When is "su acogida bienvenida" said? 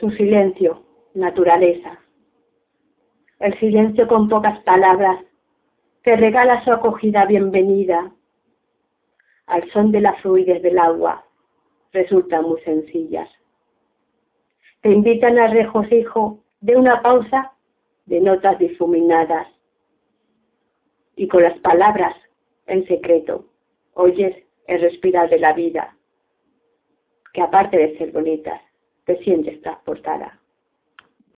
6.62-8.12